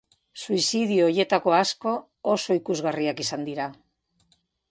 Suizidio 0.43 1.03
horietako 1.09 1.53
asko 1.57 1.93
oso 2.35 2.57
ikusgarriak 2.61 3.23
izan 3.27 3.47
dira. 3.51 3.71